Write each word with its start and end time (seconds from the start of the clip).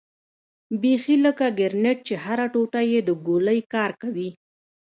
بيخي 0.81 1.15
لکه 1.25 1.45
ګرنېټ 1.59 1.97
چې 2.07 2.15
هره 2.23 2.45
ټوټه 2.53 2.81
يې 2.91 2.99
د 3.07 3.09
ګولۍ 3.25 3.59
کار 3.73 3.91
کوي. 4.01 4.29